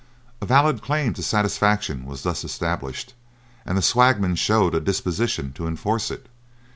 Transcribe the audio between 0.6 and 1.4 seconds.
claim to